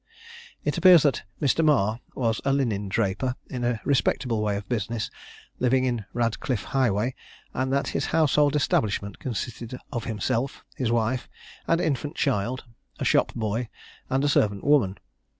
[0.63, 1.63] It appears that Mr.
[1.63, 5.11] Marr was a linen draper in a respectable way of business
[5.59, 7.13] living in Ratcliffe Highway,
[7.53, 11.29] and that his household establishment consisted of himself, his wife,
[11.67, 12.63] and infant child,
[12.97, 13.69] a shop boy
[14.09, 14.97] and a servant woman.